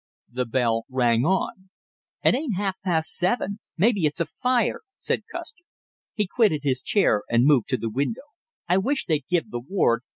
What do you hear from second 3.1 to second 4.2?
seven yet. Maybe it's